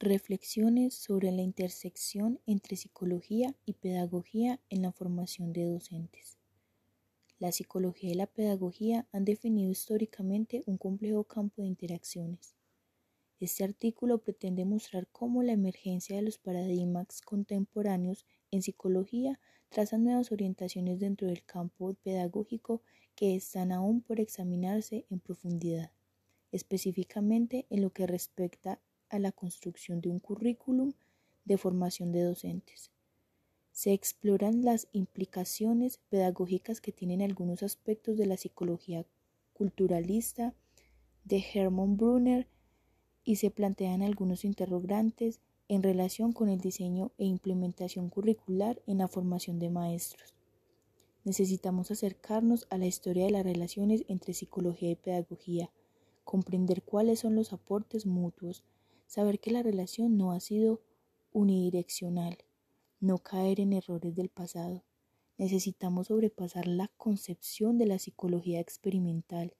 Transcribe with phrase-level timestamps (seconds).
[0.00, 6.38] Reflexiones sobre la intersección entre psicología y pedagogía en la formación de docentes.
[7.40, 12.54] La psicología y la pedagogía han definido históricamente un complejo campo de interacciones.
[13.40, 20.30] Este artículo pretende mostrar cómo la emergencia de los paradigmas contemporáneos en psicología trazan nuevas
[20.30, 22.82] orientaciones dentro del campo pedagógico
[23.16, 25.90] que están aún por examinarse en profundidad,
[26.52, 28.80] específicamente en lo que respecta
[29.10, 30.92] a la construcción de un currículum
[31.44, 32.90] de formación de docentes.
[33.72, 39.06] Se exploran las implicaciones pedagógicas que tienen algunos aspectos de la psicología
[39.52, 40.54] culturalista
[41.24, 42.48] de Hermann Brunner
[43.24, 49.08] y se plantean algunos interrogantes en relación con el diseño e implementación curricular en la
[49.08, 50.34] formación de maestros.
[51.24, 55.70] Necesitamos acercarnos a la historia de las relaciones entre psicología y pedagogía,
[56.24, 58.64] comprender cuáles son los aportes mutuos,
[59.08, 60.82] saber que la relación no ha sido
[61.32, 62.38] unidireccional,
[63.00, 64.84] no caer en errores del pasado.
[65.38, 69.56] Necesitamos sobrepasar la concepción de la psicología experimental,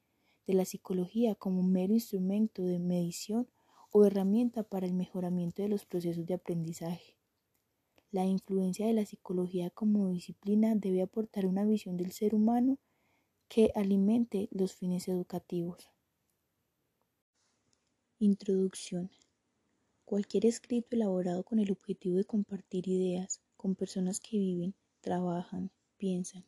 [0.46, 3.48] de la psicología como un mero instrumento de medición
[3.90, 7.16] o herramienta para el mejoramiento de los procesos de aprendizaje.
[8.10, 12.78] La influencia de la psicología como disciplina debe aportar una visión del ser humano
[13.48, 15.90] que alimente los fines educativos.
[18.18, 19.10] Introducción.
[20.08, 26.46] Cualquier escrito elaborado con el objetivo de compartir ideas con personas que viven, trabajan, piensan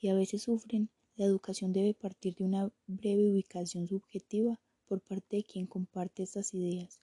[0.00, 5.36] y a veces sufren, la educación debe partir de una breve ubicación subjetiva por parte
[5.36, 7.02] de quien comparte estas ideas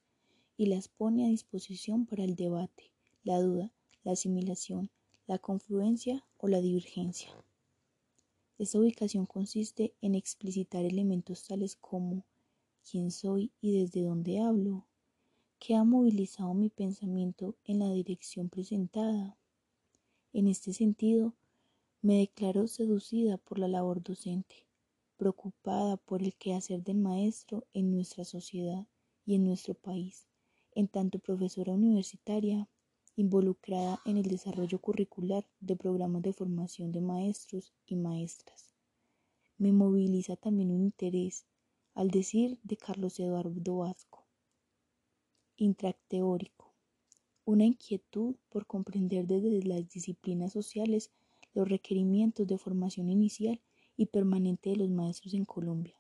[0.58, 2.92] y las pone a disposición para el debate,
[3.24, 3.72] la duda,
[4.04, 4.90] la asimilación,
[5.28, 7.30] la confluencia o la divergencia.
[8.58, 12.26] Esta ubicación consiste en explicitar elementos tales como
[12.90, 14.88] quién soy y desde dónde hablo,
[15.62, 19.38] qué ha movilizado mi pensamiento en la dirección presentada.
[20.34, 21.36] En este sentido,
[22.02, 24.66] me declaro seducida por la labor docente
[25.18, 28.88] preocupada por el quehacer del maestro en nuestra sociedad
[29.24, 30.26] y en nuestro país,
[30.74, 32.68] en tanto profesora universitaria
[33.16, 38.74] involucrada en el desarrollo curricular de programas de formación de maestros y maestras.
[39.60, 41.46] Me moviliza también un interés,
[41.94, 44.11] al decir de Carlos Eduardo Vasco,
[45.64, 46.74] intracteórico,
[47.46, 51.12] una inquietud por comprender desde las disciplinas sociales
[51.54, 53.62] los requerimientos de formación inicial
[53.96, 55.96] y permanente de los maestros en Colombia.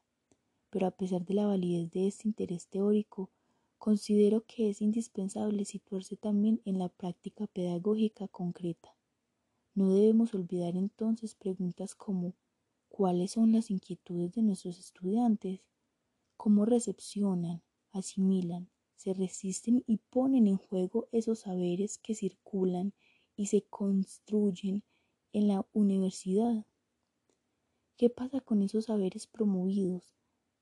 [0.71, 3.29] Pero a pesar de la validez de este interés teórico,
[3.77, 8.95] considero que es indispensable situarse también en la práctica pedagógica concreta.
[9.75, 12.33] No debemos olvidar entonces preguntas como
[12.89, 15.61] ¿cuáles son las inquietudes de nuestros estudiantes?
[16.35, 17.61] ¿Cómo recepcionan,
[17.91, 18.70] asimilan,
[19.01, 22.93] se resisten y ponen en juego esos saberes que circulan
[23.35, 24.83] y se construyen
[25.33, 26.67] en la universidad?
[27.97, 30.13] ¿Qué pasa con esos saberes promovidos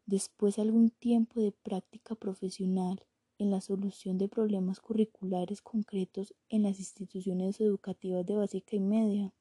[0.06, 3.04] después de algún tiempo de práctica profesional
[3.38, 9.34] en la solución de problemas curriculares concretos en las instituciones educativas de básica y media?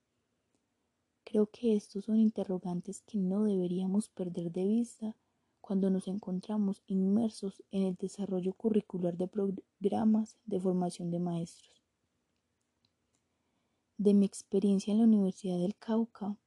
[1.22, 5.16] Creo que estos son interrogantes que no deberíamos perder de vista
[5.68, 11.84] cuando nos encontramos inmersos en el desarrollo curricular de programas de formación de maestros.
[13.98, 16.38] De mi experiencia en la Universidad del Cauca,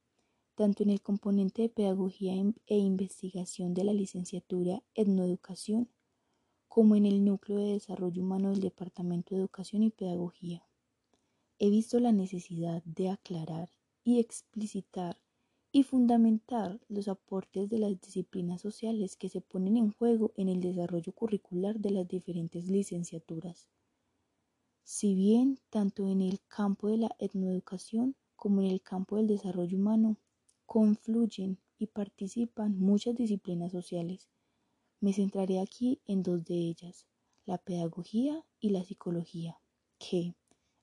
[0.56, 2.32] tanto en el componente de pedagogía
[2.66, 5.88] e investigación de la licenciatura Etnoeducación
[6.66, 10.66] como en el núcleo de desarrollo humano del Departamento de Educación y Pedagogía.
[11.60, 13.70] He visto la necesidad de aclarar
[14.02, 15.21] y explicitar
[15.72, 20.60] y fundamentar los aportes de las disciplinas sociales que se ponen en juego en el
[20.60, 23.68] desarrollo curricular de las diferentes licenciaturas.
[24.84, 29.78] Si bien tanto en el campo de la etnoeducación como en el campo del desarrollo
[29.78, 30.18] humano
[30.66, 34.28] confluyen y participan muchas disciplinas sociales.
[35.00, 37.06] Me centraré aquí en dos de ellas,
[37.44, 39.60] la pedagogía y la psicología,
[39.98, 40.34] que,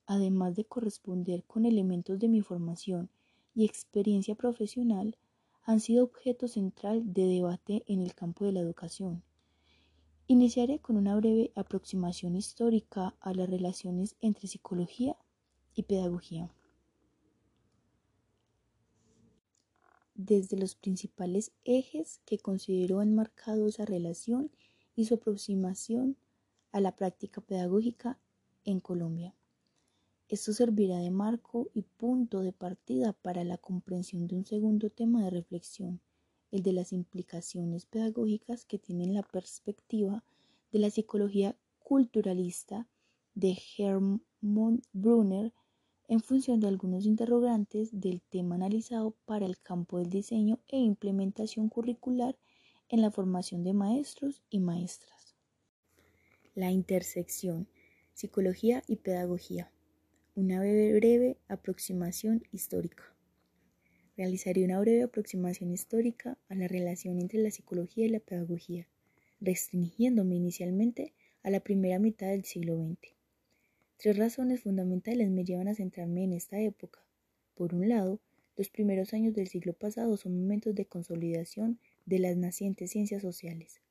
[0.05, 3.09] además de corresponder con elementos de mi formación
[3.59, 5.17] y experiencia profesional,
[5.63, 9.21] han sido objeto central de debate en el campo de la educación.
[10.27, 15.17] Iniciaré con una breve aproximación histórica a las relaciones entre psicología
[15.75, 16.49] y pedagogía.
[20.15, 24.51] desde los principales ejes que consideró han marcado esa relación
[24.93, 26.17] y su aproximación
[26.73, 28.19] a la práctica pedagógica
[28.65, 29.33] en Colombia.
[30.29, 35.23] Esto servirá de marco y punto de partida para la comprensión de un segundo tema
[35.23, 36.01] de reflexión,
[36.51, 40.23] el de las implicaciones pedagógicas que tienen la perspectiva
[40.71, 42.87] de la psicología culturalista
[43.33, 45.51] de Hermann Brunner
[46.07, 51.69] en función de algunos interrogantes del tema analizado para el campo del diseño e implementación
[51.69, 52.37] curricular
[52.87, 55.35] en la formación de maestros y maestras.
[56.53, 57.67] La intersección,
[58.13, 59.71] psicología y pedagogía.
[60.41, 63.03] Una breve aproximación histórica.
[64.15, 68.87] Realizaré una breve aproximación histórica a la relación entre la psicología y la pedagogía,
[69.41, 71.11] restringiéndome inicialmente
[71.43, 73.15] a la primera mitad del siglo XX.
[73.97, 77.01] Tres razones fundamentales me llevan a centrarme en esta época.
[77.53, 78.21] Por un lado,
[78.55, 83.81] los primeros años del siglo pasado son momentos de consolidación de las nacientes ciencias sociales.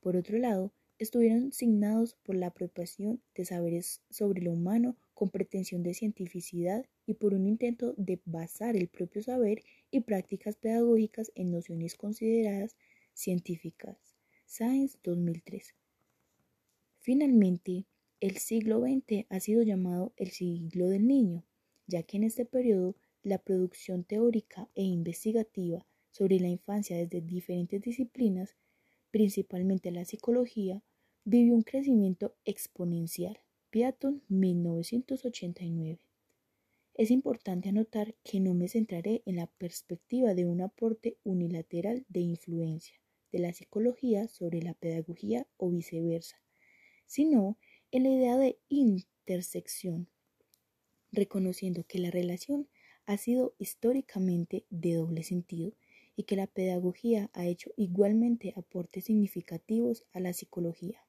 [0.00, 5.82] Por otro lado, estuvieron signados por la apropiación de saberes sobre lo humano con pretensión
[5.82, 11.50] de cientificidad y por un intento de basar el propio saber y prácticas pedagógicas en
[11.50, 12.76] nociones consideradas
[13.14, 13.96] científicas.
[14.44, 15.74] Science 2003.
[17.00, 17.86] Finalmente,
[18.20, 21.46] el siglo XX ha sido llamado el siglo del niño,
[21.86, 27.80] ya que en este periodo la producción teórica e investigativa sobre la infancia desde diferentes
[27.80, 28.54] disciplinas,
[29.10, 30.82] principalmente la psicología,
[31.24, 33.40] vivió un crecimiento exponencial.
[33.70, 35.98] Piaton 1989.
[36.94, 42.20] Es importante anotar que no me centraré en la perspectiva de un aporte unilateral de
[42.20, 42.96] influencia
[43.32, 46.40] de la psicología sobre la pedagogía o viceversa,
[47.06, 47.58] sino
[47.90, 50.08] en la idea de intersección,
[51.10, 52.68] reconociendo que la relación
[53.04, 55.72] ha sido históricamente de doble sentido
[56.14, 61.05] y que la pedagogía ha hecho igualmente aportes significativos a la psicología.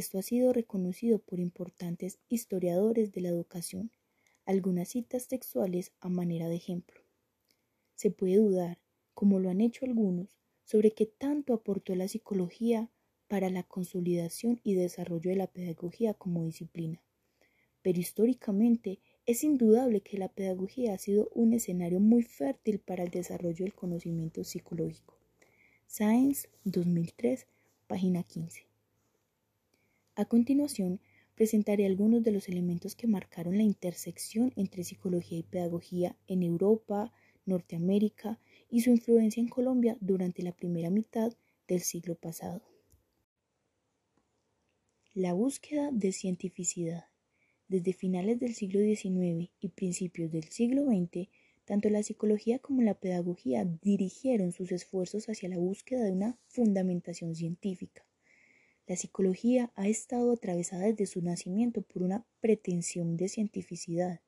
[0.00, 3.90] Esto ha sido reconocido por importantes historiadores de la educación,
[4.46, 7.02] algunas citas textuales a manera de ejemplo.
[7.96, 8.78] Se puede dudar,
[9.12, 12.88] como lo han hecho algunos, sobre qué tanto aportó la psicología
[13.28, 17.02] para la consolidación y desarrollo de la pedagogía como disciplina.
[17.82, 23.10] Pero históricamente es indudable que la pedagogía ha sido un escenario muy fértil para el
[23.10, 25.18] desarrollo del conocimiento psicológico.
[25.86, 27.46] Science 2003,
[27.86, 28.69] página 15.
[30.20, 31.00] A continuación,
[31.34, 37.10] presentaré algunos de los elementos que marcaron la intersección entre psicología y pedagogía en Europa,
[37.46, 38.38] Norteamérica
[38.68, 41.32] y su influencia en Colombia durante la primera mitad
[41.66, 42.60] del siglo pasado.
[45.14, 47.06] La búsqueda de cientificidad.
[47.68, 51.30] Desde finales del siglo XIX y principios del siglo XX,
[51.64, 57.34] tanto la psicología como la pedagogía dirigieron sus esfuerzos hacia la búsqueda de una fundamentación
[57.34, 58.04] científica.
[58.90, 64.20] La psicología ha estado atravesada desde su nacimiento por una pretensión de cientificidad,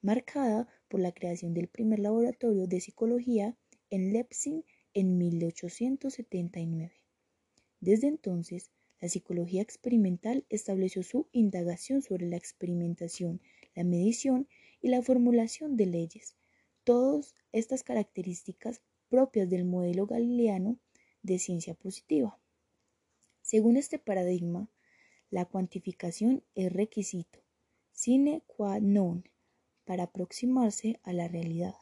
[0.00, 3.56] marcada por la creación del primer laboratorio de psicología
[3.90, 4.64] en Leipzig
[4.94, 6.92] en 1879.
[7.80, 8.70] Desde entonces,
[9.00, 13.40] la psicología experimental estableció su indagación sobre la experimentación,
[13.74, 14.46] la medición
[14.80, 16.36] y la formulación de leyes,
[16.84, 20.78] todas estas características propias del modelo galileano
[21.24, 22.38] de ciencia positiva.
[23.46, 24.68] Según este paradigma,
[25.30, 27.38] la cuantificación es requisito
[27.92, 29.22] sine qua non
[29.86, 31.76] para aproximarse a la realidad.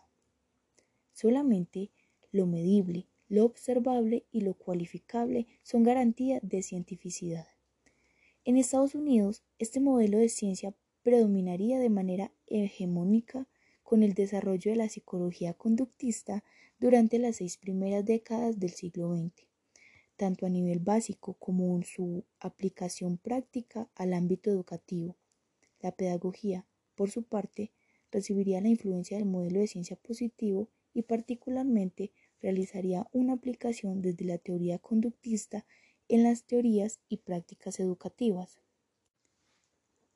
[1.15, 1.91] Solamente
[2.33, 7.49] lo medible, lo observable y lo cualificable son garantía de cientificidad.
[8.45, 13.49] En Estados Unidos, este modelo de ciencia predominaría de manera hegemónica
[13.83, 16.45] con el desarrollo de la psicología conductista
[16.79, 19.54] durante las seis primeras décadas del siglo XX,
[20.17, 25.17] tanto a nivel básico como en su aplicación práctica al ámbito educativo.
[25.81, 27.73] La pedagogía, por su parte,
[28.11, 34.39] recibiría la influencia del modelo de ciencia positivo y particularmente realizaría una aplicación desde la
[34.39, 35.67] teoría conductista
[36.09, 38.61] en las teorías y prácticas educativas.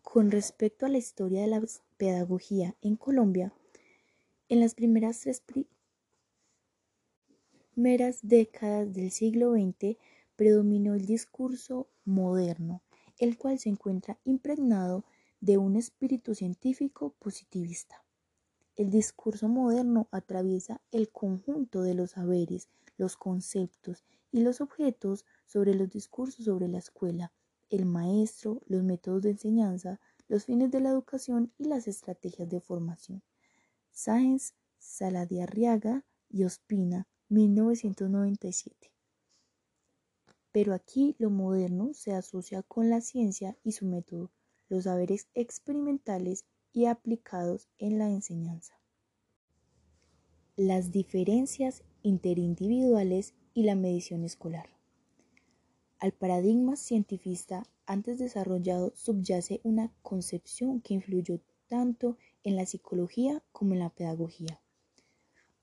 [0.03, 1.63] Con respecto a la historia de la
[1.97, 3.53] pedagogía en Colombia,
[4.49, 5.43] en las primeras tres
[7.79, 9.97] primeras décadas del siglo XX
[10.35, 12.83] predominó el discurso moderno,
[13.19, 15.05] el cual se encuentra impregnado
[15.41, 18.03] de un espíritu científico positivista.
[18.75, 25.73] El discurso moderno atraviesa el conjunto de los saberes, los conceptos y los objetos sobre
[25.73, 27.31] los discursos sobre la escuela,
[27.71, 32.61] el maestro, los métodos de enseñanza, los fines de la educación y las estrategias de
[32.61, 33.23] formación.
[33.93, 38.93] Sáenz, Saladiarriaga y Ospina, 1997.
[40.53, 44.31] Pero aquí lo moderno se asocia con la ciencia y su método,
[44.69, 48.75] los saberes experimentales y aplicados en la enseñanza.
[50.57, 54.69] Las diferencias interindividuales y la medición escolar.
[55.99, 63.75] Al paradigma cientifista antes desarrollado subyace una concepción que influyó tanto en la psicología como
[63.75, 64.61] en la pedagogía.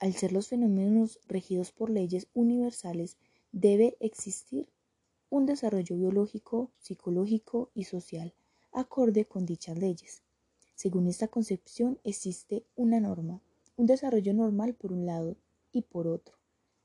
[0.05, 3.17] Al ser los fenómenos regidos por leyes universales,
[3.51, 4.69] debe existir
[5.31, 8.35] un desarrollo biológico, psicológico y social
[8.71, 10.21] acorde con dichas leyes.
[10.75, 13.41] Según esta concepción existe una norma,
[13.77, 15.37] un desarrollo normal por un lado
[15.71, 16.37] y por otro,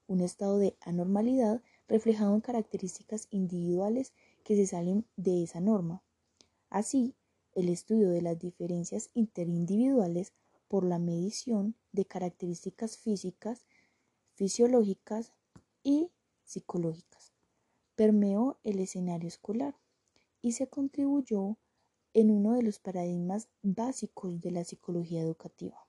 [0.06, 6.02] un estado de anormalidad reflejado en características individuales que se salen de esa norma.
[6.70, 7.14] Así,
[7.54, 10.32] el estudio de las diferencias interindividuales
[10.70, 13.66] por la medición de características físicas,
[14.36, 15.32] fisiológicas
[15.82, 16.12] y
[16.44, 17.34] psicológicas
[18.00, 19.76] permeó el escenario escolar
[20.40, 21.58] y se contribuyó
[22.14, 25.86] en uno de los paradigmas básicos de la psicología educativa.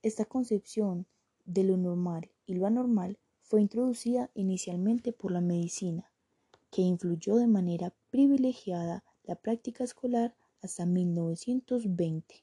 [0.00, 1.06] Esta concepción
[1.44, 6.10] de lo normal y lo anormal fue introducida inicialmente por la medicina,
[6.70, 12.42] que influyó de manera privilegiada la práctica escolar hasta 1920.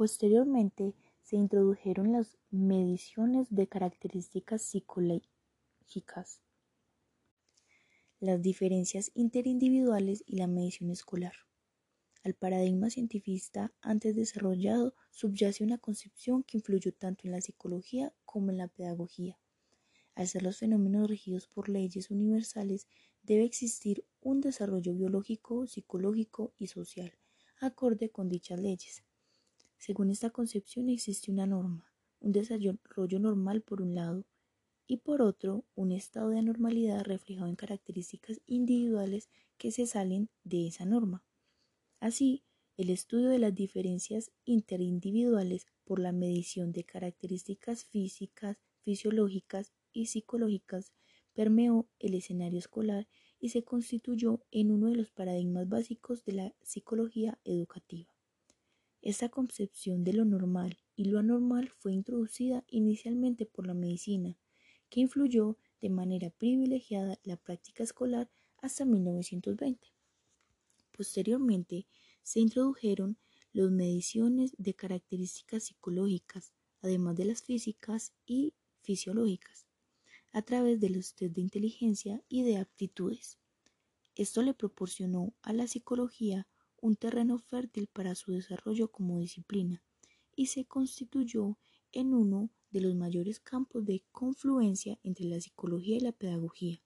[0.00, 6.40] Posteriormente se introdujeron las mediciones de características psicológicas,
[8.18, 11.34] las diferencias interindividuales y la medición escolar.
[12.24, 18.50] Al paradigma cientifista antes desarrollado subyace una concepción que influyó tanto en la psicología como
[18.50, 19.38] en la pedagogía.
[20.14, 22.88] Al ser los fenómenos regidos por leyes universales,
[23.22, 27.12] debe existir un desarrollo biológico, psicológico y social,
[27.60, 29.04] acorde con dichas leyes.
[29.80, 34.26] Según esta concepción existe una norma, un desarrollo normal por un lado,
[34.86, 40.66] y por otro, un estado de anormalidad reflejado en características individuales que se salen de
[40.66, 41.24] esa norma.
[41.98, 42.44] Así,
[42.76, 50.92] el estudio de las diferencias interindividuales por la medición de características físicas, fisiológicas y psicológicas
[51.32, 53.08] permeó el escenario escolar
[53.40, 58.09] y se constituyó en uno de los paradigmas básicos de la psicología educativa.
[59.02, 64.36] Esta concepción de lo normal y lo anormal fue introducida inicialmente por la medicina,
[64.90, 69.88] que influyó de manera privilegiada la práctica escolar hasta 1920.
[70.92, 71.86] Posteriormente,
[72.22, 73.16] se introdujeron
[73.52, 76.52] las mediciones de características psicológicas,
[76.82, 78.52] además de las físicas y
[78.82, 79.66] fisiológicas,
[80.32, 83.38] a través de los test de inteligencia y de aptitudes.
[84.14, 86.46] Esto le proporcionó a la psicología
[86.80, 89.82] un terreno fértil para su desarrollo como disciplina
[90.34, 91.58] y se constituyó
[91.92, 96.82] en uno de los mayores campos de confluencia entre la psicología y la pedagogía.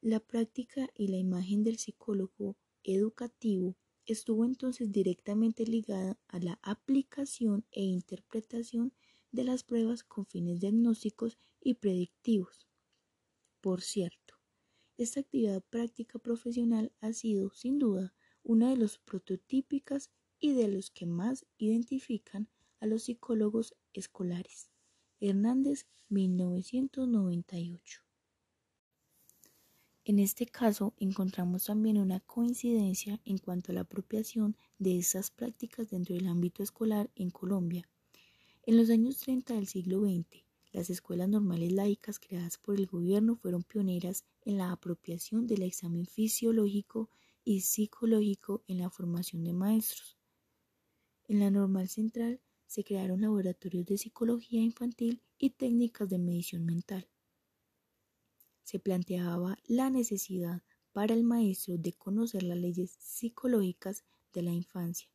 [0.00, 7.64] La práctica y la imagen del psicólogo educativo estuvo entonces directamente ligada a la aplicación
[7.70, 8.92] e interpretación
[9.30, 12.68] de las pruebas con fines diagnósticos y predictivos.
[13.60, 14.34] Por cierto,
[14.98, 18.12] esta actividad práctica profesional ha sido, sin duda,
[18.44, 22.48] una de los prototípicas y de los que más identifican
[22.80, 24.70] a los psicólogos escolares.
[25.20, 28.02] Hernández, 1998.
[30.04, 35.90] En este caso encontramos también una coincidencia en cuanto a la apropiación de estas prácticas
[35.90, 37.88] dentro del ámbito escolar en Colombia.
[38.64, 43.36] En los años 30 del siglo XX, las escuelas normales laicas creadas por el gobierno
[43.36, 47.08] fueron pioneras en la apropiación del examen fisiológico
[47.44, 50.18] y psicológico en la formación de maestros.
[51.24, 57.08] En la normal central se crearon laboratorios de psicología infantil y técnicas de medición mental.
[58.62, 65.08] Se planteaba la necesidad para el maestro de conocer las leyes psicológicas de la infancia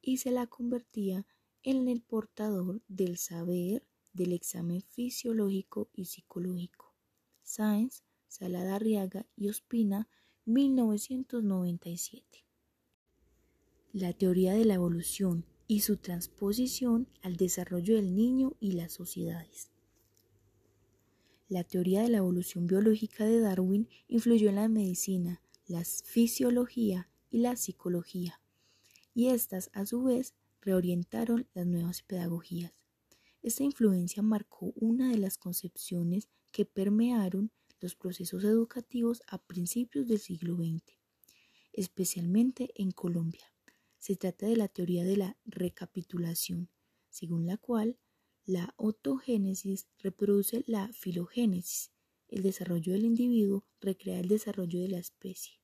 [0.00, 1.26] y se la convertía
[1.62, 6.94] en el portador del saber del examen fisiológico y psicológico.
[7.42, 10.08] Sáenz, Salada Arriaga y Ospina
[10.46, 12.44] 1997.
[13.94, 19.70] La teoría de la evolución y su transposición al desarrollo del niño y las sociedades.
[21.48, 27.38] La teoría de la evolución biológica de Darwin influyó en la medicina, la fisiología y
[27.38, 28.42] la psicología,
[29.14, 32.74] y éstas a su vez reorientaron las nuevas pedagogías.
[33.42, 37.50] Esta influencia marcó una de las concepciones que permearon
[37.84, 40.82] los procesos educativos a principios del siglo XX,
[41.74, 43.52] especialmente en Colombia.
[43.98, 46.70] Se trata de la teoría de la recapitulación,
[47.10, 47.98] según la cual
[48.46, 51.92] la autogénesis reproduce la filogénesis,
[52.28, 55.60] el desarrollo del individuo recrea el desarrollo de la especie.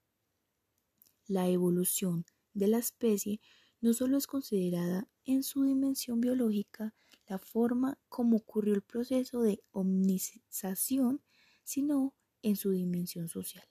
[1.27, 3.41] La evolución de la especie
[3.81, 6.95] no solo es considerada en su dimensión biológica
[7.27, 11.23] la forma como ocurrió el proceso de omnización
[11.65, 13.65] sino en su dimensión social.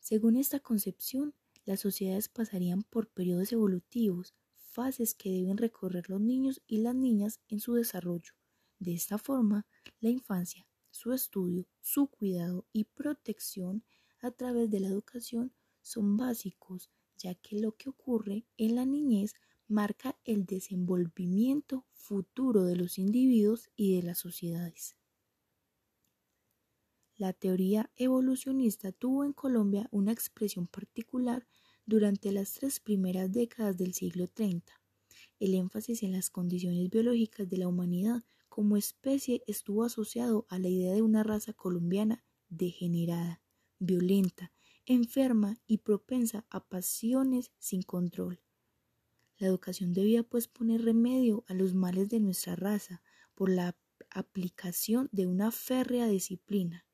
[0.00, 1.34] Según esta concepción,
[1.64, 7.40] las sociedades pasarían por periodos evolutivos, fases que deben recorrer los niños y las niñas
[7.48, 8.32] en su desarrollo.
[8.78, 9.66] De esta forma,
[10.00, 13.84] la infancia, su estudio, su cuidado y protección
[14.20, 19.34] a través de la educación son básicos, ya que lo que ocurre en la niñez
[19.66, 24.97] marca el desenvolvimiento futuro de los individuos y de las sociedades.
[27.18, 31.48] La teoría evolucionista tuvo en Colombia una expresión particular
[31.84, 34.62] durante las tres primeras décadas del siglo XX.
[35.40, 40.68] El énfasis en las condiciones biológicas de la humanidad como especie estuvo asociado a la
[40.68, 43.42] idea de una raza colombiana degenerada,
[43.80, 44.52] violenta,
[44.86, 48.40] enferma y propensa a pasiones sin control.
[49.38, 53.02] La educación debía pues poner remedio a los males de nuestra raza
[53.34, 53.76] por la
[54.10, 56.84] aplicación de una férrea disciplina,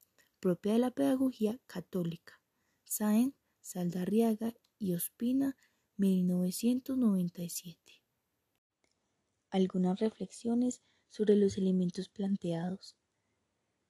[0.45, 2.39] propia de la pedagogía católica.
[2.85, 5.57] Sáenz, Saldarriaga y Ospina,
[5.97, 8.03] 1997.
[9.49, 12.95] Algunas reflexiones sobre los elementos planteados.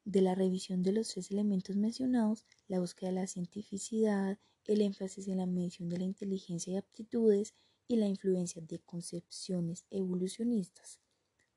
[0.04, 5.26] De la revisión de los tres elementos mencionados, la búsqueda de la cientificidad, el énfasis
[5.26, 7.52] en la medición de la inteligencia y aptitudes
[7.88, 11.00] y la influencia de concepciones evolucionistas,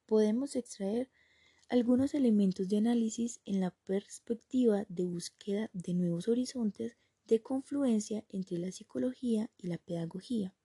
[0.08, 1.08] podemos extraer
[1.69, 6.95] algunos elementos de análisis en la perspectiva de búsqueda de nuevos horizontes
[7.25, 10.55] de confluencia entre la psicología y la pedagogía.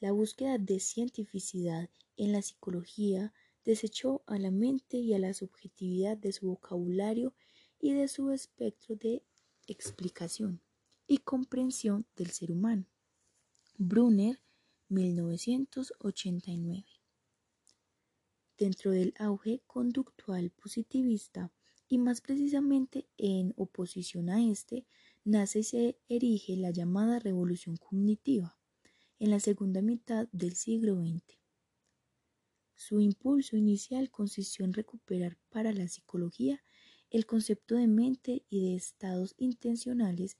[0.00, 6.16] La búsqueda de cientificidad en la psicología desechó a la mente y a la subjetividad
[6.16, 7.34] de su vocabulario
[7.78, 9.22] y de su espectro de
[9.66, 10.62] explicación
[11.06, 12.86] y comprensión del ser humano.
[13.76, 14.40] Brunner,
[14.88, 16.95] 1989
[18.58, 21.52] dentro del auge conductual positivista
[21.88, 24.86] y más precisamente en oposición a este,
[25.24, 28.56] nace y se erige la llamada revolución cognitiva
[29.18, 31.38] en la segunda mitad del siglo XX.
[32.74, 36.62] Su impulso inicial consistió en recuperar para la psicología
[37.10, 40.36] el concepto de mente y de estados intencionales,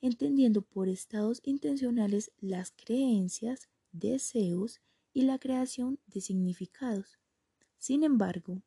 [0.00, 4.80] entendiendo por estados intencionales las creencias, deseos
[5.12, 7.18] y la creación de significados.
[7.84, 8.62] Sin embargo,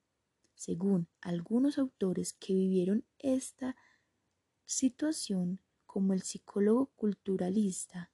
[0.54, 3.76] según algunos autores que vivieron esta
[4.64, 8.12] situación, como el psicólogo culturalista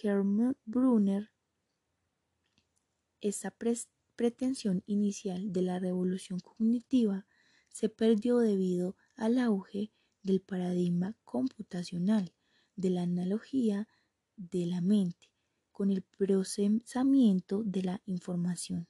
[0.00, 1.32] Hermann Brunner,
[3.20, 3.52] esta
[4.14, 7.26] pretensión inicial de la revolución cognitiva
[7.68, 9.90] se perdió debido al auge
[10.22, 12.32] del paradigma computacional,
[12.76, 13.88] de la analogía
[14.36, 15.32] de la mente,
[15.72, 18.86] con el procesamiento de la información.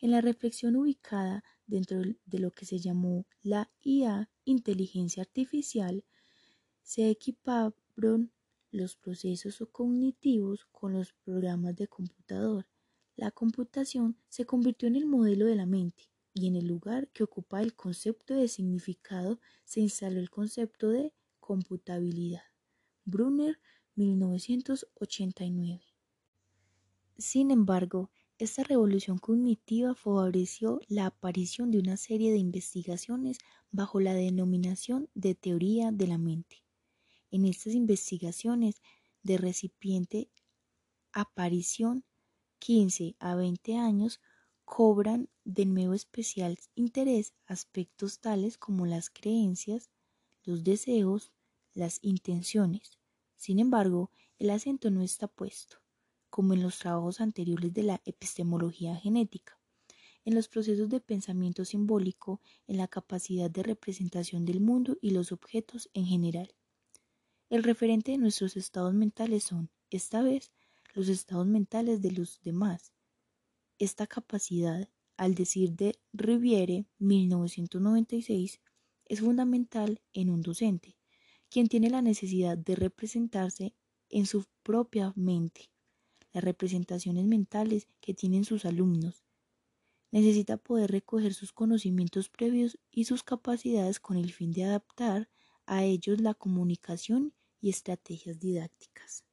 [0.00, 6.04] En la reflexión ubicada dentro de lo que se llamó la IA, inteligencia artificial,
[6.82, 8.32] se equiparon
[8.70, 12.68] los procesos cognitivos con los programas de computador.
[13.16, 17.24] La computación se convirtió en el modelo de la mente y en el lugar que
[17.24, 22.44] ocupa el concepto de significado se instaló el concepto de computabilidad.
[23.04, 23.58] Brunner,
[23.96, 25.82] 1989.
[27.16, 33.38] Sin embargo, esta revolución cognitiva favoreció la aparición de una serie de investigaciones
[33.72, 36.62] bajo la denominación de teoría de la mente.
[37.32, 38.80] En estas investigaciones
[39.24, 40.30] de recipiente
[41.12, 42.04] aparición
[42.60, 44.20] 15 a 20 años
[44.64, 49.90] cobran de nuevo especial interés aspectos tales como las creencias,
[50.44, 51.32] los deseos,
[51.74, 52.98] las intenciones.
[53.36, 55.78] Sin embargo, el acento no está puesto
[56.38, 59.58] como en los trabajos anteriores de la epistemología genética,
[60.24, 65.32] en los procesos de pensamiento simbólico, en la capacidad de representación del mundo y los
[65.32, 66.54] objetos en general.
[67.50, 70.52] El referente de nuestros estados mentales son, esta vez,
[70.94, 72.92] los estados mentales de los demás.
[73.80, 78.60] Esta capacidad, al decir de Riviere 1996,
[79.06, 80.96] es fundamental en un docente,
[81.50, 83.74] quien tiene la necesidad de representarse
[84.08, 85.68] en su propia mente
[86.32, 89.24] las representaciones mentales que tienen sus alumnos.
[90.10, 95.28] Necesita poder recoger sus conocimientos previos y sus capacidades con el fin de adaptar
[95.66, 99.24] a ellos la comunicación y estrategias didácticas.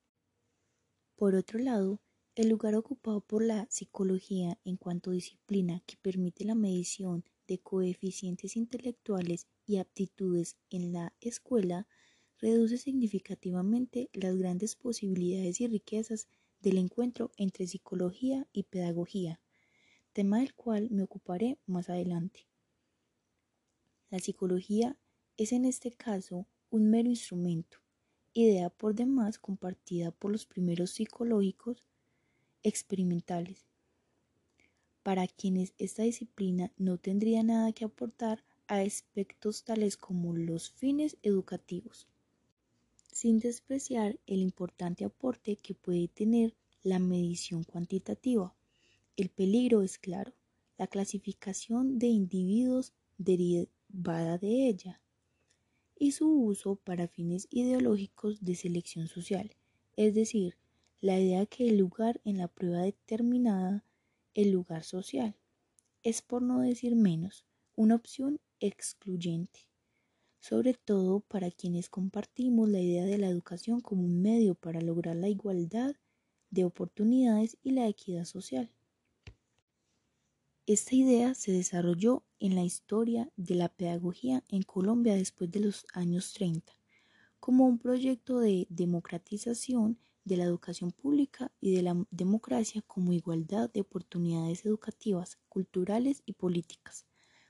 [1.15, 2.01] Por otro lado,
[2.36, 7.60] el lugar ocupado por la psicología en cuanto a disciplina que permite la medición de
[7.60, 11.88] coeficientes intelectuales y aptitudes en la escuela
[12.39, 16.27] reduce significativamente las grandes posibilidades y riquezas
[16.62, 19.39] del encuentro entre psicología y pedagogía,
[20.13, 22.48] tema del cual me ocuparé más adelante.
[24.10, 24.98] La psicología
[25.38, 27.80] es en este caso un mero instrumento,
[28.34, 31.84] idea por demás compartida por los primeros psicológicos
[32.63, 33.65] experimentales,
[35.04, 41.18] para quienes esta disciplina no tendría nada que aportar a aspectos tales como los fines
[41.22, 42.08] educativos,
[43.15, 48.54] sin despreciar el importante aporte que puede tener la medición cuantitativa.
[49.15, 50.34] El peligro es claro,
[50.78, 55.01] la clasificación de individuos derivada de ella
[55.97, 59.56] y su uso para fines ideológicos de selección social,
[59.95, 60.58] es decir,
[60.99, 63.86] la idea que el lugar en la prueba determinada,
[64.34, 65.38] el lugar social,
[66.04, 67.45] es por no decir menos,
[67.78, 69.69] una opción excluyente,
[70.47, 75.15] sobre todo para quienes compartimos la idea de la educación como un medio para lograr
[75.15, 75.95] la igualdad
[76.51, 78.69] de oportunidades y la equidad social.
[80.67, 85.88] Esta idea se desarrolló en la historia de la pedagogía en Colombia después de los
[85.93, 86.71] años 30,
[87.39, 93.71] como un proyecto de democratización de la educación pública y de la democracia como igualdad
[93.71, 97.08] de oportunidades educativas, culturales y políticas,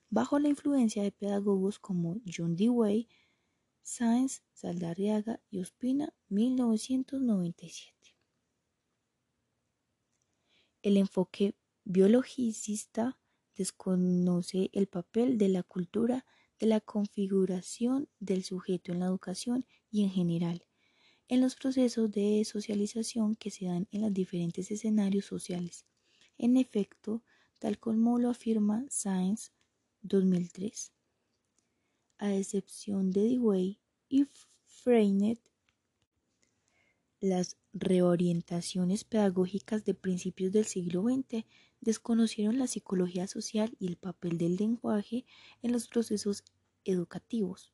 [0.10, 3.08] bajo la influencia de pedagogos como John Dewey,
[3.82, 7.94] Sáenz, Saldarriaga y Ospina, 1997.
[10.82, 13.18] El enfoque biologicista
[13.56, 16.26] desconoce el papel de la cultura
[16.60, 20.66] de la configuración del sujeto en la educación y en general
[21.28, 25.86] en los procesos de socialización que se dan en los diferentes escenarios sociales.
[26.38, 27.24] En efecto,
[27.60, 29.52] tal como lo afirma Science
[30.08, 30.92] 2003.
[32.20, 34.28] A excepción de Dewey y
[34.66, 35.40] Freinet,
[37.20, 41.44] las reorientaciones pedagógicas de principios del siglo XX
[41.82, 45.26] desconocieron la psicología social y el papel del lenguaje
[45.64, 46.44] en los procesos
[46.84, 47.74] educativos.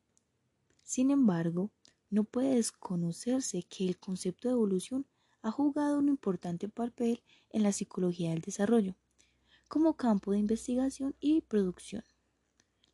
[0.83, 1.69] Sin embargo,
[2.09, 5.05] no puede desconocerse que el concepto de evolución
[5.41, 8.95] ha jugado un importante papel en la psicología del desarrollo,
[9.67, 12.03] como campo de investigación y producción.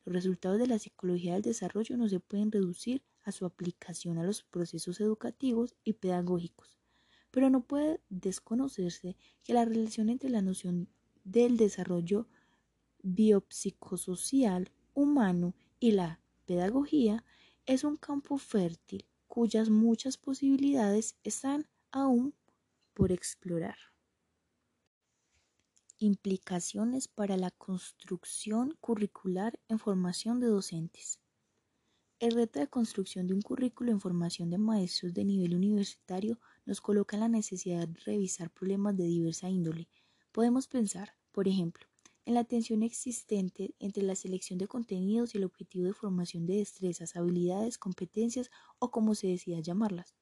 [0.07, 4.23] Los resultados de la psicología del desarrollo no se pueden reducir a su aplicación a
[4.23, 6.79] los procesos educativos y pedagógicos,
[7.29, 10.87] pero no puede desconocerse que la relación entre la noción
[11.25, 12.25] del desarrollo
[13.03, 17.25] biopsicosocial humano y la pedagogía
[17.65, 22.33] es un campo fértil cuyas muchas posibilidades están aún
[22.93, 23.75] por explorar.
[25.99, 31.19] Implicaciones para la construcción curricular en formación de docentes.
[32.19, 36.81] El reto de construcción de un currículo en formación de maestros de nivel universitario nos
[36.81, 39.89] coloca en la necesidad de revisar problemas de diversa índole.
[40.31, 41.87] Podemos pensar, por ejemplo,
[42.25, 46.57] en la tensión existente entre la selección de contenidos y el objetivo de formación de
[46.57, 50.15] destrezas, habilidades, competencias o como se decida llamarlas.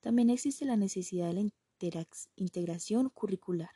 [0.00, 1.34] También existe la necesidad de
[1.92, 3.70] la integración curricular,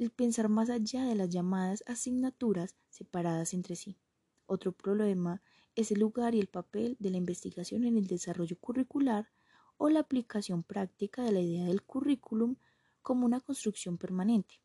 [0.00, 3.98] el pensar más allá de las llamadas asignaturas separadas entre sí.
[4.46, 5.42] Otro problema
[5.76, 9.30] es el lugar y el papel de la investigación en el desarrollo curricular
[9.76, 12.56] o la aplicación práctica de la idea del currículum
[13.02, 14.62] como una construcción permanente.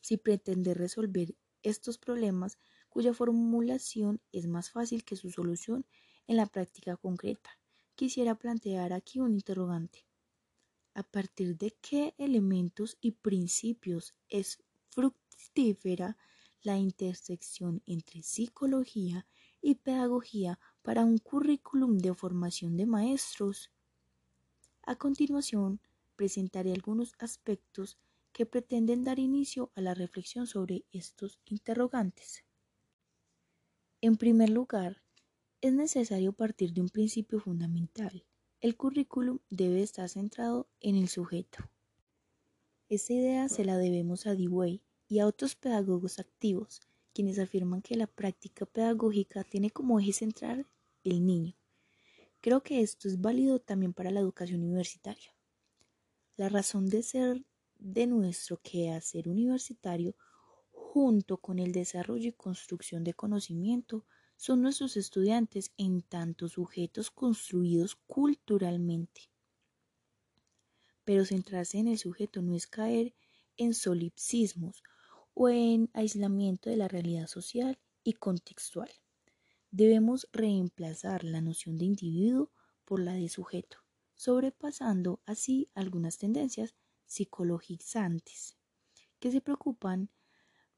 [0.00, 5.84] Si pretende resolver estos problemas cuya formulación es más fácil que su solución
[6.28, 7.50] en la práctica concreta,
[7.96, 10.07] quisiera plantear aquí un interrogante.
[10.98, 14.58] ¿A partir de qué elementos y principios es
[14.90, 16.16] fructífera
[16.62, 19.24] la intersección entre psicología
[19.62, 23.70] y pedagogía para un currículum de formación de maestros.
[24.82, 25.80] A continuación,
[26.16, 27.96] presentaré algunos aspectos
[28.32, 32.42] que pretenden dar inicio a la reflexión sobre estos interrogantes.
[34.00, 35.00] En primer lugar,
[35.60, 38.24] es necesario partir de un principio fundamental.
[38.60, 41.70] El currículum debe estar centrado en el sujeto.
[42.88, 46.80] Esta idea se la debemos a Dewey y a otros pedagogos activos,
[47.14, 50.66] quienes afirman que la práctica pedagógica tiene como eje central
[51.04, 51.54] el niño.
[52.40, 55.36] Creo que esto es válido también para la educación universitaria.
[56.36, 57.44] La razón de ser
[57.78, 60.16] de nuestro quehacer universitario,
[60.72, 64.04] junto con el desarrollo y construcción de conocimiento,
[64.38, 69.22] son nuestros estudiantes en tanto sujetos construidos culturalmente.
[71.04, 73.14] Pero centrarse en el sujeto no es caer
[73.56, 74.84] en solipsismos
[75.34, 78.90] o en aislamiento de la realidad social y contextual.
[79.72, 82.52] Debemos reemplazar la noción de individuo
[82.84, 83.78] por la de sujeto,
[84.14, 88.56] sobrepasando así algunas tendencias psicologizantes
[89.18, 90.10] que se preocupan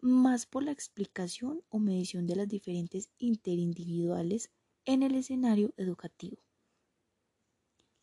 [0.03, 4.51] más por la explicación o medición de las diferentes interindividuales
[4.85, 6.39] en el escenario educativo.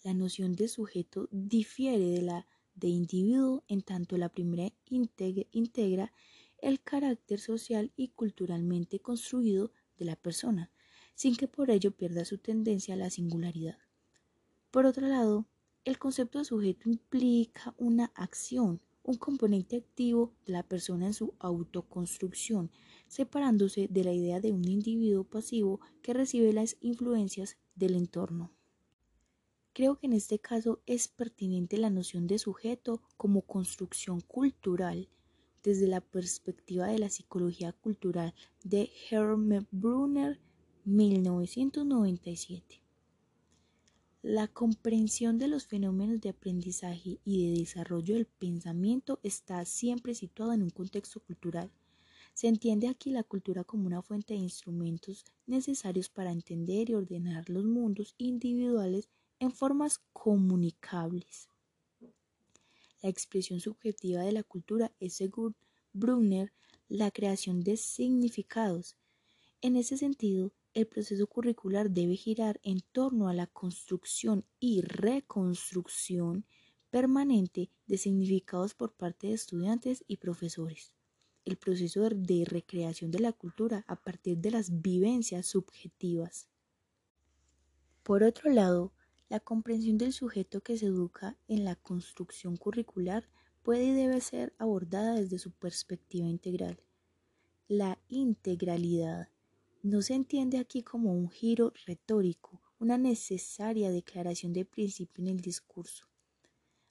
[0.03, 6.13] La noción de sujeto difiere de la de individuo en tanto la primera integra
[6.59, 10.71] el carácter social y culturalmente construido de la persona,
[11.15, 13.77] sin que por ello pierda su tendencia a la singularidad.
[14.71, 15.47] Por otro lado,
[15.85, 21.33] el concepto de sujeto implica una acción, un componente activo de la persona en su
[21.39, 22.69] autoconstrucción,
[23.07, 28.51] separándose de la idea de un individuo pasivo que recibe las influencias del entorno.
[29.71, 35.07] Creo que en este caso es pertinente la noción de sujeto como construcción cultural
[35.63, 40.41] desde la perspectiva de la psicología cultural de Hermann Brunner
[40.83, 42.86] 1997.
[44.29, 50.53] La comprensión de los fenómenos de aprendizaje y de desarrollo del pensamiento está siempre situada
[50.53, 51.71] en un contexto cultural.
[52.33, 57.49] Se entiende aquí la cultura como una fuente de instrumentos necesarios para entender y ordenar
[57.49, 59.07] los mundos individuales
[59.39, 61.47] en formas comunicables.
[63.01, 65.55] La expresión subjetiva de la cultura es, según
[65.93, 66.51] Brunner,
[66.89, 68.97] la creación de significados.
[69.61, 76.45] En ese sentido, el proceso curricular debe girar en torno a la construcción y reconstrucción
[76.91, 80.93] permanente de significados por parte de estudiantes y profesores.
[81.45, 86.47] El proceso de recreación de la cultura a partir de las vivencias subjetivas.
[88.03, 88.93] Por otro lado,
[89.29, 93.27] la comprensión del sujeto que se educa en la construcción curricular
[93.63, 96.79] puede y debe ser abordada desde su perspectiva integral.
[97.67, 99.29] La integralidad
[99.83, 105.41] no se entiende aquí como un giro retórico, una necesaria declaración de principio en el
[105.41, 106.07] discurso.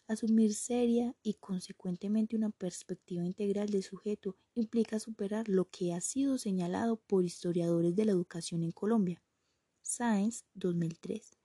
[0.08, 6.38] Asumir seria y consecuentemente una perspectiva integral del sujeto implica superar lo que ha sido
[6.38, 9.22] señalado por historiadores de la educación en Colombia.
[9.82, 11.36] Sáenz 2003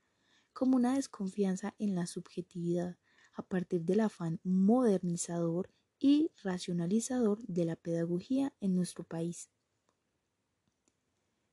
[0.54, 2.98] como una desconfianza en la subjetividad
[3.34, 9.50] a partir del afán modernizador y racionalizador de la pedagogía en nuestro país.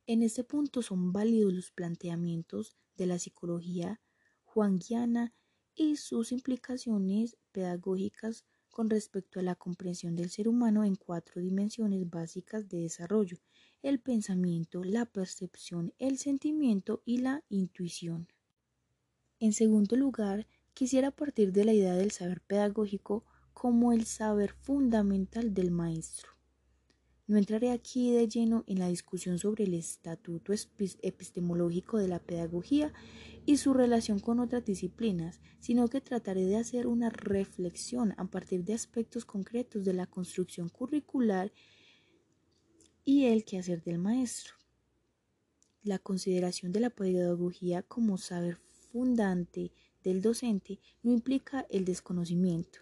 [0.09, 4.01] En este punto son válidos los planteamientos de la psicología
[4.47, 5.35] juanguiana
[5.75, 12.09] y sus implicaciones pedagógicas con respecto a la comprensión del ser humano en cuatro dimensiones
[12.09, 13.37] básicas de desarrollo,
[13.83, 18.29] el pensamiento, la percepción, el sentimiento y la intuición.
[19.41, 25.53] En segundo lugar, quisiera partir de la idea del saber pedagógico como el saber fundamental
[25.53, 26.38] del maestro.
[27.29, 30.55] No entraré aquí de lleno en la discusión sobre el estatuto
[31.03, 32.95] epistemológico de la pedagogía
[33.45, 38.65] y su relación con otras disciplinas, sino que trataré de hacer una reflexión a partir
[38.65, 41.53] de aspectos concretos de la construcción curricular
[43.05, 44.55] y el quehacer del maestro.
[45.83, 49.71] La consideración de la pedagogía como saber fundante
[50.03, 52.79] del docente no implica el desconocimiento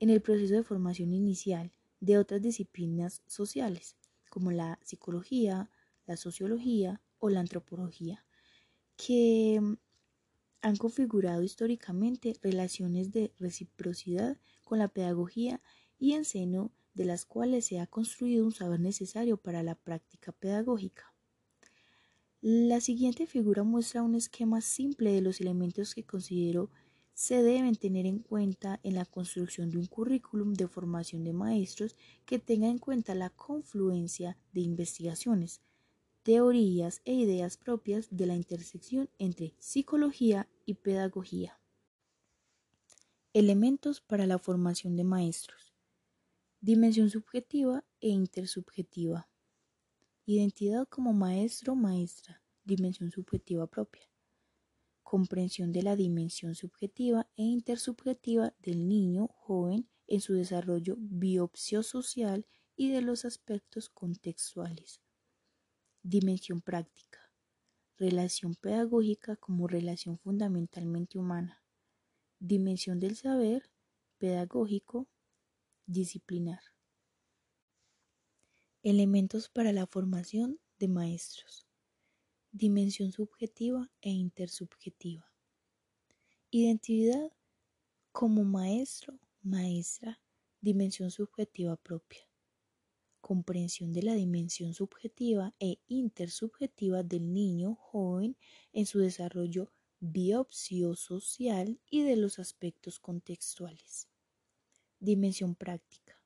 [0.00, 1.72] en el proceso de formación inicial
[2.02, 3.96] de otras disciplinas sociales,
[4.28, 5.70] como la psicología,
[6.04, 8.26] la sociología o la antropología,
[8.96, 9.60] que
[10.62, 15.62] han configurado históricamente relaciones de reciprocidad con la pedagogía
[15.96, 20.32] y en seno de las cuales se ha construido un saber necesario para la práctica
[20.32, 21.14] pedagógica.
[22.40, 26.68] La siguiente figura muestra un esquema simple de los elementos que considero
[27.14, 31.96] se deben tener en cuenta en la construcción de un currículum de formación de maestros
[32.24, 35.60] que tenga en cuenta la confluencia de investigaciones,
[36.22, 41.58] teorías e ideas propias de la intersección entre psicología y pedagogía.
[43.34, 45.74] Elementos para la formación de maestros.
[46.60, 49.28] Dimensión subjetiva e intersubjetiva.
[50.26, 54.11] Identidad como maestro maestra, dimensión subjetiva propia.
[55.12, 62.46] Comprensión de la dimensión subjetiva e intersubjetiva del niño joven en su desarrollo biopsiosocial
[62.76, 65.02] y de los aspectos contextuales.
[66.02, 67.30] Dimensión práctica.
[67.98, 71.62] Relación pedagógica como relación fundamentalmente humana.
[72.38, 73.70] Dimensión del saber
[74.16, 75.08] pedagógico
[75.84, 76.62] disciplinar.
[78.82, 81.66] Elementos para la formación de maestros.
[82.54, 85.26] Dimensión subjetiva e intersubjetiva.
[86.50, 87.32] Identidad
[88.12, 90.20] como maestro, maestra,
[90.60, 92.28] dimensión subjetiva propia.
[93.22, 98.36] Comprensión de la dimensión subjetiva e intersubjetiva del niño joven
[98.74, 104.08] en su desarrollo biopsiosocial y de los aspectos contextuales.
[105.00, 106.20] Dimensión práctica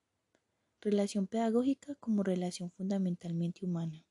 [0.80, 4.04] Relación pedagógica como relación fundamentalmente humana.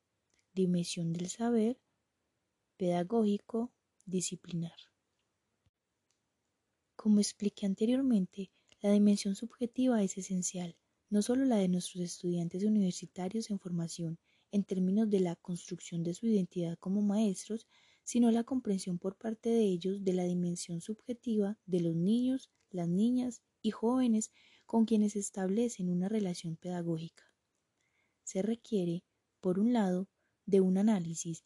[0.54, 1.78] Dimensión del saber
[2.78, 3.72] pedagógico
[4.06, 4.78] disciplinar.
[6.96, 10.76] Como expliqué anteriormente, la dimensión subjetiva es esencial,
[11.10, 14.20] no solo la de nuestros estudiantes universitarios en formación,
[14.52, 17.68] en términos de la construcción de su identidad como maestros,
[18.04, 22.88] sino la comprensión por parte de ellos de la dimensión subjetiva de los niños, las
[22.88, 24.32] niñas y jóvenes
[24.66, 27.24] con quienes establecen una relación pedagógica.
[28.24, 29.04] Se requiere,
[29.42, 30.08] por un lado,
[30.46, 31.44] de un análisis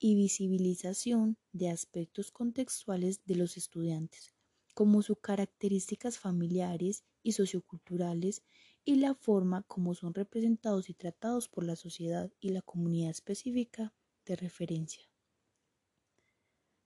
[0.00, 4.34] y visibilización de aspectos contextuales de los estudiantes,
[4.74, 8.42] como sus características familiares y socioculturales
[8.82, 13.94] y la forma como son representados y tratados por la sociedad y la comunidad específica
[14.24, 15.04] de referencia.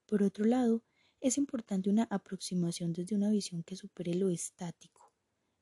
[0.07, 0.83] Por otro lado,
[1.21, 5.13] es importante una aproximación desde una visión que supere lo estático,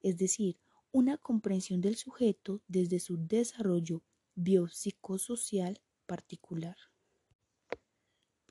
[0.01, 0.59] es decir,
[0.91, 4.03] una comprensión del sujeto desde su desarrollo
[4.35, 6.77] biopsicosocial particular.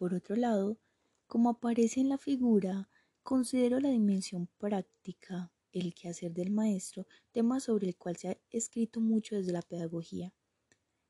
[0.02, 0.80] Por otro lado,
[1.28, 2.90] como aparece en la figura,
[3.22, 9.00] considero la dimensión práctica el quehacer del maestro, tema sobre el cual se ha escrito
[9.00, 10.34] mucho desde la pedagogía.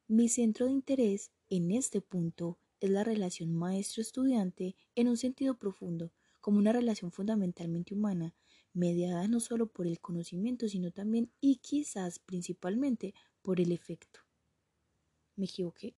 [0.10, 6.12] Mi centro de interés en este punto es la relación maestro-estudiante en un sentido profundo,
[6.42, 8.36] como una relación fundamentalmente humana,
[8.74, 14.20] mediada no solo por el conocimiento, sino también y quizás principalmente por el efecto.
[15.38, 15.96] ¿Me equivoqué?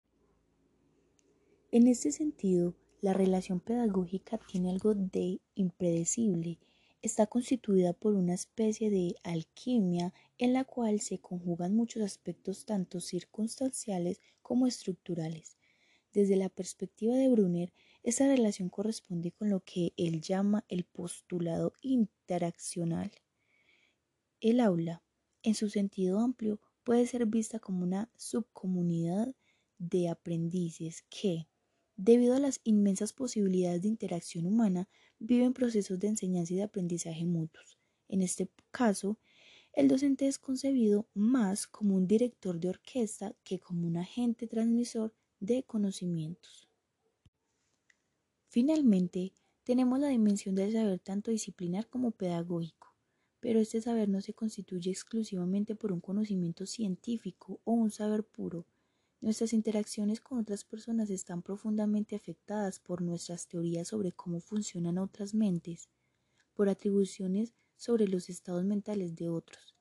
[1.72, 6.58] En este sentido, la relación pedagógica tiene algo de impredecible
[7.02, 13.02] está constituida por una especie de alquimia en la cual se conjugan muchos aspectos tanto
[13.02, 15.58] circunstanciales como estructurales.
[16.14, 21.74] Desde la perspectiva de Brunner, esta relación corresponde con lo que él llama el postulado
[21.82, 23.12] interaccional.
[24.40, 25.04] El aula,
[25.42, 29.36] en su sentido amplio, puede ser vista como una subcomunidad
[29.78, 31.48] de aprendices que,
[32.04, 34.90] debido a las inmensas posibilidades de interacción humana,
[35.20, 37.78] viven procesos de enseñanza y de aprendizaje mutuos.
[38.10, 39.18] En este caso,
[39.72, 45.14] el docente es concebido más como un director de orquesta que como un agente transmisor
[45.40, 46.68] de conocimientos.
[48.50, 49.32] Finalmente,
[49.64, 52.94] tenemos la dimensión del saber tanto disciplinar como pedagógico,
[53.40, 58.68] pero este saber no se constituye exclusivamente por un conocimiento científico o un saber puro,
[59.24, 65.34] Nuestras interacciones con otras personas están profundamente afectadas por nuestras teorías sobre cómo funcionan otras
[65.34, 65.88] mentes,
[66.54, 69.78] por atribuciones sobre los estados mentales de otros.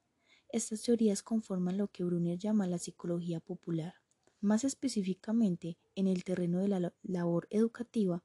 [0.48, 3.94] Estas teorías conforman lo que Brunner llama la psicología popular.
[4.40, 8.22] Más específicamente, en el terreno de la labor educativa,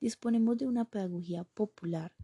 [0.00, 2.16] disponemos de una pedagogía popular,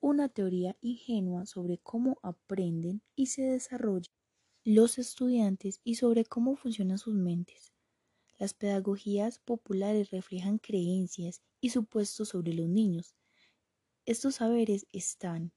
[0.00, 4.19] una teoría ingenua sobre cómo aprenden y se desarrollan
[4.64, 7.72] los estudiantes y sobre cómo funcionan sus mentes.
[8.38, 13.14] Las pedagogías populares reflejan creencias y supuestos sobre los niños.
[14.06, 15.52] Estos saberes están,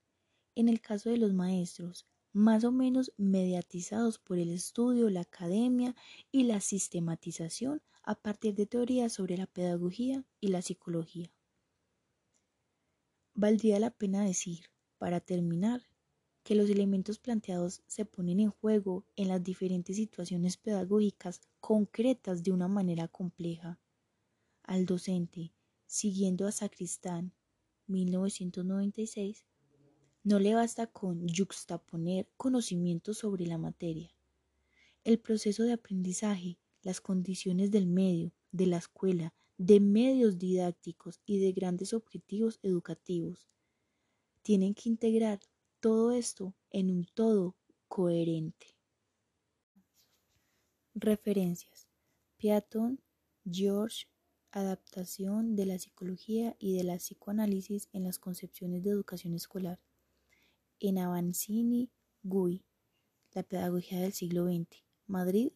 [0.55, 5.95] en el caso de los maestros, más o menos mediatizados por el estudio, la academia
[6.31, 11.31] y la sistematización a partir de teorías sobre la pedagogía y la psicología.
[13.35, 14.65] Valdría la pena decir,
[14.97, 15.81] para terminar,
[16.43, 22.51] que los elementos planteados se ponen en juego en las diferentes situaciones pedagógicas concretas de
[22.51, 23.79] una manera compleja.
[24.63, 25.53] Al docente,
[25.85, 27.33] siguiendo a Sacristán,
[27.87, 29.45] 1996,
[30.23, 34.13] no le basta con yuxtaponer conocimientos sobre la materia.
[35.03, 41.39] El proceso de aprendizaje, las condiciones del medio, de la escuela, de medios didácticos y
[41.39, 43.47] de grandes objetivos educativos
[44.43, 45.39] tienen que integrar
[45.83, 47.57] todo esto en un todo
[47.89, 48.77] coherente.
[50.95, 51.89] Referencias.
[52.37, 53.01] Piaton,
[53.43, 54.07] George,
[54.51, 59.81] Adaptación de la psicología y de la psicoanálisis en las concepciones de educación escolar.
[60.79, 61.91] En Avancini,
[62.21, 62.63] Gui,
[63.33, 64.85] La pedagogía del siglo XX.
[65.05, 65.51] Madrid,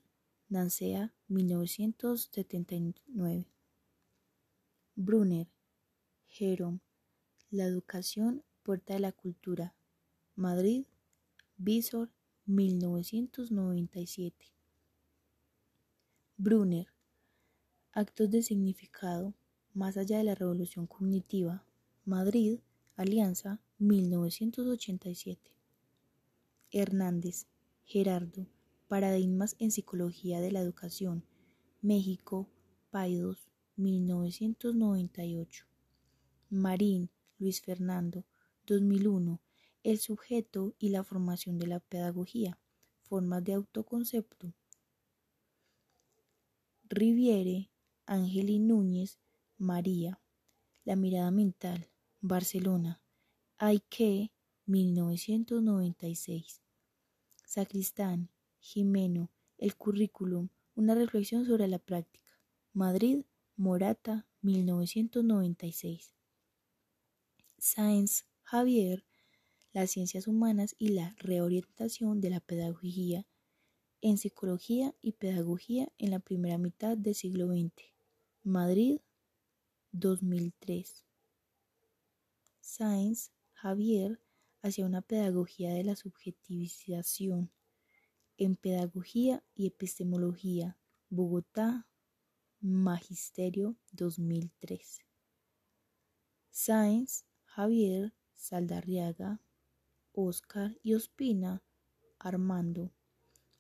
[0.50, 3.50] Nancea, 1979.
[4.96, 5.48] Brunner,
[6.26, 6.82] Jerome,
[7.50, 9.77] La educación, puerta de la cultura,
[10.38, 10.86] Madrid,
[11.58, 12.10] Visor,
[12.46, 14.54] 1997.
[16.38, 16.88] Brunner,
[17.92, 19.34] Actos de significado,
[19.74, 21.66] más allá de la revolución cognitiva,
[22.06, 22.60] Madrid,
[22.96, 25.56] Alianza, 1987.
[26.70, 27.48] Hernández,
[27.84, 28.46] Gerardo,
[28.88, 31.24] Paradigmas en Psicología de la Educación,
[31.82, 32.48] México,
[32.92, 35.66] Paidos, 1998.
[36.52, 37.10] Marín,
[37.40, 38.24] Luis Fernando,
[38.68, 39.42] 2001,
[39.84, 42.60] el sujeto y la formación de la pedagogía,
[43.02, 44.54] formas de autoconcepto.
[46.90, 47.70] Riviere,
[48.06, 49.20] Ángel y Núñez,
[49.58, 50.22] María.
[50.86, 51.90] La mirada mental.
[52.22, 53.02] Barcelona.
[53.58, 54.32] Aike,
[54.66, 56.62] 1996.
[57.46, 58.30] Sacristán.
[58.60, 59.32] Jimeno.
[59.58, 60.50] El currículum.
[60.76, 62.40] Una reflexión sobre la práctica.
[62.72, 63.26] Madrid.
[63.58, 66.14] Morata, 1996.
[67.58, 69.04] Sáenz Javier.
[69.78, 73.28] Las ciencias humanas y la reorientación de la pedagogía
[74.02, 77.94] en psicología y pedagogía en la primera mitad del siglo XX.
[78.42, 79.02] Madrid,
[79.92, 81.06] 2003.
[82.60, 84.20] Sáenz Javier
[84.64, 87.52] hacia una pedagogía de la subjetivización
[88.38, 90.76] en pedagogía y epistemología,
[91.10, 91.88] Bogotá,
[92.62, 95.02] Magisterio 2003.
[96.50, 99.40] Sáenz Javier Saldarriaga,
[100.20, 101.62] Oscar y Ospina,
[102.18, 102.92] Armando.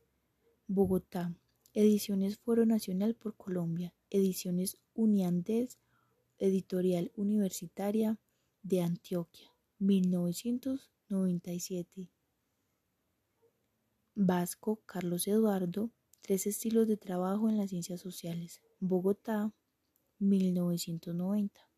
[0.67, 1.37] Bogotá,
[1.75, 5.77] Ediciones Foro Nacional por Colombia, Ediciones Uniandes,
[6.39, 8.19] Editorial Universitaria
[8.63, 12.09] de Antioquia, 1997.
[14.15, 15.91] Vasco Carlos Eduardo,
[16.27, 19.53] Tres estilos de trabajo en las ciencias sociales, Bogotá,
[20.21, 21.69] 1990.